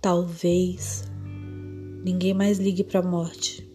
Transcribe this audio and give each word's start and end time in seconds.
talvez 0.00 1.04
ninguém 2.04 2.32
mais 2.32 2.58
ligue 2.58 2.84
para 2.84 3.00
a 3.00 3.02
morte. 3.02 3.68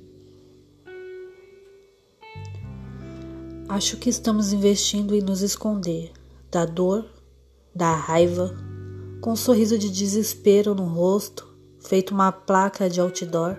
Acho 3.67 3.97
que 3.97 4.09
estamos 4.09 4.53
investindo 4.53 5.15
em 5.15 5.21
nos 5.21 5.41
esconder 5.41 6.11
da 6.51 6.65
dor, 6.65 7.05
da 7.73 7.95
raiva, 7.95 8.55
com 9.19 9.31
um 9.31 9.35
sorriso 9.35 9.77
de 9.77 9.89
desespero 9.89 10.75
no 10.75 10.85
rosto, 10.85 11.47
feito 11.79 12.13
uma 12.13 12.31
placa 12.31 12.89
de 12.89 13.01
outdoor. 13.01 13.57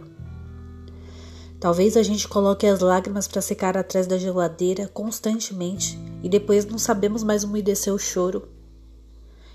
Talvez 1.58 1.96
a 1.96 2.02
gente 2.02 2.28
coloque 2.28 2.66
as 2.66 2.80
lágrimas 2.80 3.26
para 3.26 3.40
secar 3.40 3.76
atrás 3.76 4.06
da 4.06 4.18
geladeira 4.18 4.86
constantemente 4.86 5.98
e 6.22 6.28
depois 6.28 6.66
não 6.66 6.78
sabemos 6.78 7.22
mais 7.22 7.42
umedecer 7.42 7.92
o 7.92 7.98
choro. 7.98 8.48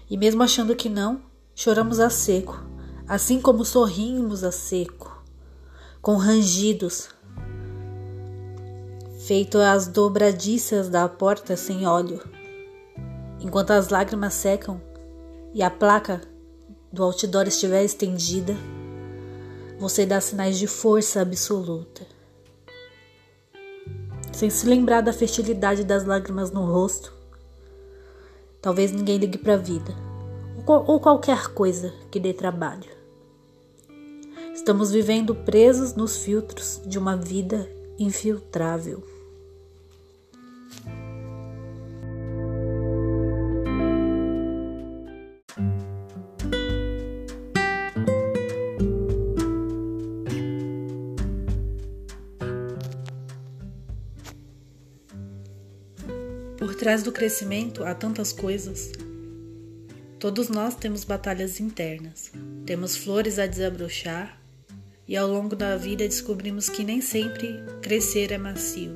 E 0.10 0.18
mesmo 0.18 0.41
achando 0.41 0.76
que 0.76 0.90
não, 0.90 1.22
choramos 1.55 2.00
a 2.00 2.10
seco, 2.10 2.60
assim 3.09 3.41
como 3.41 3.66
sorrimos 3.66 4.44
a 4.44 4.52
seco, 4.52 5.20
com 6.00 6.16
rangidos, 6.16 7.09
feito 9.26 9.58
as 9.58 9.88
dobradiças 9.88 10.90
da 10.90 11.09
porta 11.09 11.58
sem 11.58 11.88
óleo. 11.88 12.22
Enquanto 13.41 13.72
as 13.72 13.90
lágrimas 13.90 14.36
secam 14.36 14.80
e 15.55 15.64
a 15.64 15.72
placa 15.72 16.22
do 16.94 17.03
outdoor 17.03 17.48
estiver 17.48 17.84
estendida, 17.84 18.55
você 19.80 20.05
dá 20.05 20.22
sinais 20.22 20.59
de 20.59 20.67
força 20.67 21.22
absoluta. 21.22 22.05
Sem 24.31 24.52
se 24.52 24.67
lembrar 24.67 25.02
da 25.02 25.12
fertilidade 25.12 25.84
das 25.84 26.05
lágrimas 26.05 26.52
no 26.52 26.64
rosto, 26.64 27.12
talvez 28.62 28.91
ninguém 28.91 29.17
ligue 29.17 29.39
para 29.39 29.56
a 29.56 29.58
vida 29.58 29.95
ou 30.67 31.00
qualquer 31.00 31.47
coisa 31.56 31.91
que 32.12 32.19
dê 32.19 32.31
trabalho. 32.31 32.98
Estamos 34.70 34.92
vivendo 34.92 35.34
presos 35.34 35.95
nos 35.95 36.17
filtros 36.17 36.80
de 36.86 37.00
uma 37.00 37.17
vida 37.17 37.67
infiltrável. 37.98 39.03
Por 56.59 56.75
trás 56.75 57.02
do 57.02 57.12
crescimento 57.12 57.84
há 57.84 57.95
tantas 57.95 58.31
coisas. 58.31 58.92
Todos 60.20 60.47
nós 60.47 60.75
temos 60.75 61.03
batalhas 61.03 61.59
internas, 61.59 62.31
temos 62.67 62.95
flores 62.95 63.40
a 63.40 63.47
desabrochar 63.47 64.39
e 65.10 65.18
ao 65.18 65.28
longo 65.28 65.56
da 65.56 65.76
vida 65.76 66.08
descobrimos 66.08 66.70
que 66.70 66.84
nem 66.84 67.02
sempre 67.02 67.64
crescer 67.82 68.32
é 68.32 68.38
macio. 68.38 68.96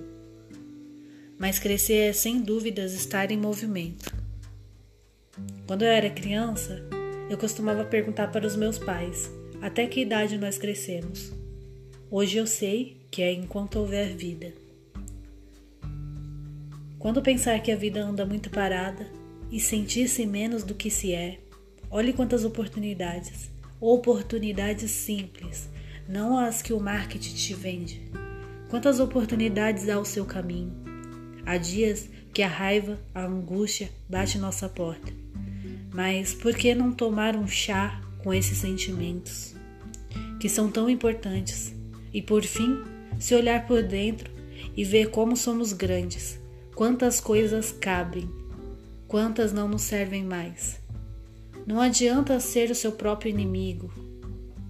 Mas 1.40 1.58
crescer 1.58 2.10
é 2.10 2.14
sem 2.14 2.40
dúvidas 2.40 2.94
estar 2.94 3.32
em 3.32 3.38
movimento. 3.38 4.16
Quando 5.66 5.82
eu 5.82 5.88
era 5.88 6.12
criança, 6.12 6.88
eu 7.32 7.38
costumava 7.38 7.84
perguntar 7.84 8.28
para 8.28 8.46
os 8.46 8.56
meus 8.56 8.78
pais 8.78 9.28
até 9.60 9.88
que 9.88 10.02
idade 10.02 10.38
nós 10.38 10.60
crescemos. 10.60 11.34
Hoje 12.12 12.38
eu 12.38 12.46
sei 12.46 12.98
que 13.10 13.24
é 13.24 13.34
enquanto 13.34 13.78
houver 13.78 14.16
vida. 14.16 14.54
Quando 17.00 17.24
pensar 17.24 17.60
que 17.60 17.72
a 17.72 17.76
vida 17.76 18.04
anda 18.04 18.24
muito 18.24 18.52
parada 18.52 19.08
e 19.50 19.60
sentir-se 19.60 20.28
menos 20.28 20.64
do 20.64 20.76
que 20.76 20.92
se 20.92 21.12
é, 21.12 21.40
olhe 21.90 22.14
quantas 22.14 22.46
oportunidades, 22.46 23.50
oportunidades 23.82 24.92
simples, 24.92 25.74
não 26.08 26.38
as 26.38 26.62
que 26.62 26.74
o 26.74 26.80
marketing 26.80 27.36
te 27.36 27.54
vende. 27.54 28.02
Quantas 28.70 29.00
oportunidades 29.00 29.88
há 29.90 29.96
ao 29.96 30.06
seu 30.06 30.26
caminho. 30.26 30.74
Há 31.46 31.58
dias 31.58 32.10
que 32.34 32.42
a 32.42 32.48
raiva, 32.48 33.00
a 33.14 33.26
angústia 33.26 33.90
bate 34.10 34.38
nossa 34.38 34.68
porta. 34.68 35.12
Mas 35.94 36.34
por 36.34 36.56
que 36.56 36.74
não 36.74 36.92
tomar 36.92 37.36
um 37.36 37.48
chá 37.48 38.02
com 38.24 38.34
esses 38.34 38.58
sentimentos, 38.58 39.56
que 40.40 40.50
são 40.50 40.72
tão 40.72 40.90
importantes, 40.90 41.74
e 42.14 42.22
por 42.22 42.44
fim 42.44 42.84
se 43.20 43.36
olhar 43.36 43.68
por 43.68 43.84
dentro 43.84 44.32
e 44.76 44.84
ver 44.84 45.10
como 45.10 45.38
somos 45.38 45.74
grandes, 45.74 46.42
Quantas 46.76 47.22
coisas 47.22 47.72
cabem, 47.72 48.28
quantas 49.08 49.54
não 49.54 49.68
nos 49.68 49.84
servem 49.84 50.24
mais. 50.24 50.82
Não 51.68 51.80
adianta 51.80 52.40
ser 52.40 52.72
o 52.72 52.76
seu 52.76 52.94
próprio 52.94 53.30
inimigo. 53.30 53.94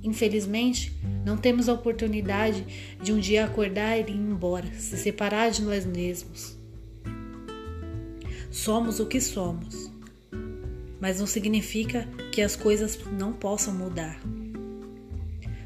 Infelizmente, 0.04 0.92
não 1.26 1.38
temos 1.38 1.70
a 1.70 1.74
oportunidade 1.74 2.66
de 3.02 3.14
um 3.14 3.20
dia 3.20 3.46
acordar 3.46 3.98
e 3.98 4.02
ir 4.02 4.10
embora, 4.10 4.68
se 4.78 4.98
separar 4.98 5.50
de 5.50 5.62
nós 5.62 5.86
mesmos. 5.86 6.58
Somos 8.52 9.00
o 9.00 9.08
que 9.08 9.22
somos, 9.22 9.90
mas 11.00 11.20
não 11.20 11.26
significa 11.26 12.08
que 12.32 12.42
as 12.42 12.56
coisas 12.56 13.00
não 13.18 13.32
possam 13.32 13.74
mudar. 13.74 14.20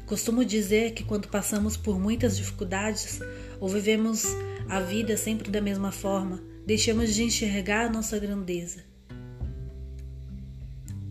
Costumo 0.06 0.42
dizer 0.42 0.94
que 0.94 1.04
quando 1.04 1.28
passamos 1.28 1.76
por 1.76 2.00
muitas 2.00 2.36
dificuldades 2.36 3.20
ou 3.60 3.68
vivemos 3.68 4.24
a 4.68 4.80
vida 4.80 5.16
sempre 5.16 5.50
da 5.50 5.60
mesma 5.60 5.92
forma, 5.92 6.42
deixamos 6.64 7.14
de 7.14 7.24
enxergar 7.24 7.92
nossa 7.92 8.18
grandeza. 8.18 8.87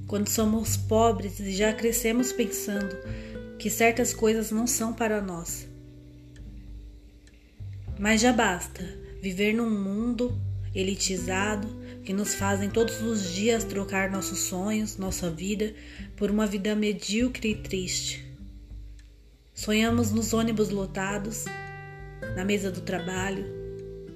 Quando 0.08 0.30
somos 0.30 0.78
pobres 0.78 1.40
e 1.40 1.52
já 1.52 1.74
crescemos 1.74 2.32
pensando 2.32 2.96
que 3.60 3.70
certas 3.70 4.14
coisas 4.14 4.52
não 4.52 4.66
são 4.66 4.94
para 4.94 5.22
nós. 5.22 5.68
Mas 8.00 8.22
já 8.22 8.32
basta 8.32 8.84
viver 9.22 9.54
num 9.54 9.70
mundo 9.70 10.40
elitizado 10.74 11.68
que 12.04 12.14
nos 12.14 12.36
fazem 12.36 12.70
todos 12.70 13.02
os 13.02 13.34
dias 13.34 13.66
trocar 13.66 14.10
nossos 14.10 14.40
sonhos, 14.40 14.98
nossa 14.98 15.30
vida, 15.30 15.74
por 16.16 16.32
uma 16.32 16.48
vida 16.48 16.74
medíocre 16.74 17.52
e 17.52 17.56
triste. 17.56 18.26
Sonhamos 19.54 20.12
nos 20.12 20.32
ônibus 20.34 20.70
lotados, 20.70 21.46
na 22.36 22.46
mesa 22.46 22.72
do 22.72 22.80
trabalho, 22.82 23.46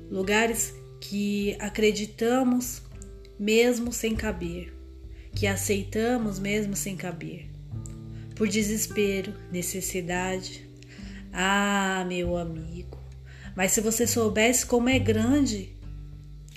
lugares 0.10 0.74
que 1.02 1.58
acreditamos 1.60 2.82
mesmo 3.40 3.92
sem 3.92 4.16
caber, 4.16 4.72
que 5.34 5.48
aceitamos 5.48 6.40
mesmo 6.40 6.76
sem 6.76 6.96
caber. 6.96 7.50
Por 8.36 8.48
desespero, 8.48 9.34
necessidade. 9.52 10.68
Ah, 11.34 12.04
meu 12.08 12.36
amigo, 12.36 12.98
mas 13.56 13.72
se 13.72 13.82
você 13.82 14.06
soubesse 14.06 14.66
como 14.66 14.90
é 14.90 15.00
grande, 15.00 15.76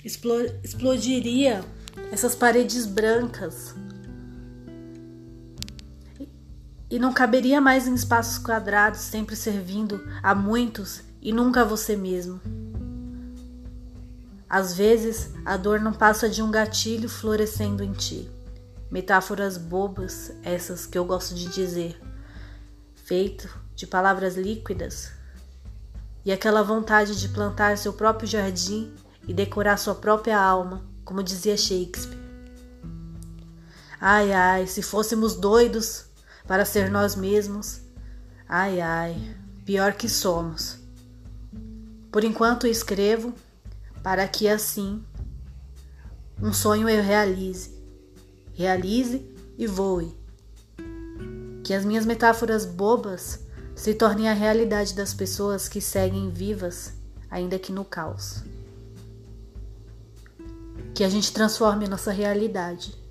explodiria 0.03 1.63
essas 2.11 2.35
paredes 2.35 2.85
brancas. 2.85 3.73
E 6.89 6.99
não 6.99 7.13
caberia 7.13 7.59
mais 7.59 7.87
em 7.87 7.95
espaços 7.95 8.37
quadrados, 8.37 8.99
sempre 9.01 9.35
servindo 9.35 10.07
a 10.21 10.35
muitos 10.35 11.01
e 11.21 11.33
nunca 11.33 11.61
a 11.61 11.65
você 11.65 11.95
mesmo. 11.95 12.39
Às 14.47 14.73
vezes, 14.77 15.31
a 15.43 15.57
dor 15.57 15.81
não 15.81 15.91
passa 15.91 16.29
de 16.29 16.41
um 16.41 16.51
gatilho 16.51 17.09
florescendo 17.09 17.83
em 17.83 17.91
ti. 17.91 18.29
Metáforas 18.95 19.57
bobas, 19.57 20.31
essas 20.41 20.85
que 20.85 20.97
eu 20.97 21.03
gosto 21.03 21.35
de 21.35 21.49
dizer, 21.49 22.01
feito 23.03 23.49
de 23.75 23.85
palavras 23.85 24.37
líquidas, 24.37 25.11
e 26.23 26.31
aquela 26.31 26.63
vontade 26.63 27.19
de 27.19 27.27
plantar 27.27 27.77
seu 27.77 27.91
próprio 27.91 28.25
jardim 28.25 28.95
e 29.27 29.33
decorar 29.33 29.75
sua 29.75 29.95
própria 29.95 30.39
alma, 30.39 30.85
como 31.03 31.21
dizia 31.21 31.57
Shakespeare. 31.57 32.17
Ai, 33.99 34.31
ai, 34.31 34.65
se 34.65 34.81
fôssemos 34.81 35.35
doidos 35.35 36.05
para 36.47 36.63
ser 36.63 36.89
nós 36.89 37.17
mesmos. 37.17 37.81
Ai, 38.47 38.79
ai, 38.79 39.35
pior 39.65 39.91
que 39.91 40.07
somos. 40.07 40.79
Por 42.09 42.23
enquanto 42.23 42.65
escrevo 42.65 43.33
para 44.01 44.25
que 44.25 44.47
assim 44.47 45.03
um 46.41 46.53
sonho 46.53 46.87
eu 46.87 47.03
realize, 47.03 47.74
realize 48.55 49.23
e 49.57 49.67
voe. 49.67 50.15
Que 51.63 51.73
as 51.73 51.85
minhas 51.85 52.05
metáforas 52.05 52.65
bobas 52.65 53.45
se 53.75 53.93
tornem 53.93 54.29
a 54.29 54.33
realidade 54.33 54.95
das 54.95 55.13
pessoas 55.13 55.67
que 55.67 55.81
seguem 55.81 56.29
vivas, 56.29 56.93
ainda 57.29 57.59
que 57.59 57.71
no 57.71 57.85
caos. 57.85 58.43
Que 60.93 61.03
a 61.03 61.09
gente 61.09 61.31
transforme 61.33 61.87
nossa 61.87 62.11
realidade 62.11 63.04